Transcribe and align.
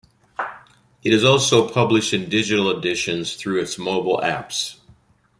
It 1.03 1.13
is 1.13 1.23
also 1.23 1.69
published 1.69 2.11
in 2.11 2.27
digital 2.27 2.75
editions 2.75 3.35
through 3.35 3.61
its 3.61 3.77
mobile 3.77 4.17
apps. 4.23 4.77